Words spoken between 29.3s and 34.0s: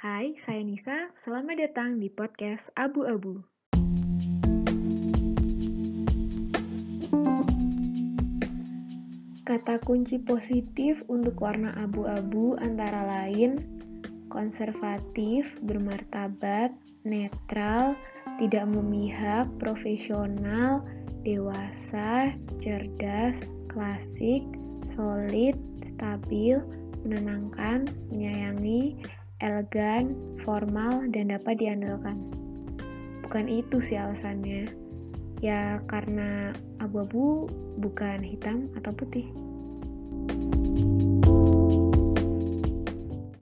elegan, formal, dan dapat diandalkan. Bukan itu sih